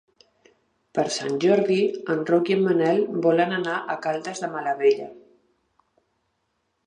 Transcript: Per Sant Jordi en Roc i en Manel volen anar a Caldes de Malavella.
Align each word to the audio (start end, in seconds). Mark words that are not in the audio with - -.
Per 0.99 1.03
Sant 1.15 1.35
Jordi 1.43 1.77
en 2.13 2.23
Roc 2.29 2.49
i 2.53 2.55
en 2.55 2.63
Manel 2.69 3.03
volen 3.27 3.53
anar 3.57 3.77
a 3.79 3.97
Caldes 4.07 4.41
de 4.45 4.49
Malavella. 4.57 5.09